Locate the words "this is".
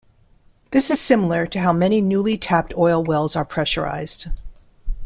0.71-0.99